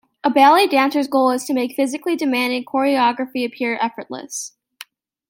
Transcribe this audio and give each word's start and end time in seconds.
A 0.23 0.31
ballet 0.31 0.65
dancer's 0.65 1.07
goal 1.07 1.29
is 1.29 1.45
to 1.45 1.53
make 1.53 1.75
physically 1.75 2.15
demanding 2.15 2.65
choreography 2.65 3.45
appear 3.45 3.77
effortless. 3.79 4.53